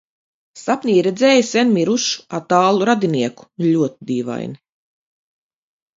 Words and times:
Sapnī 0.59 0.95
redzēju 1.07 1.43
sen 1.49 1.75
mirušu 1.75 2.25
attālu 2.39 2.89
radinieku- 2.93 3.49
ļoti 3.71 4.11
dīvaini. 4.13 4.61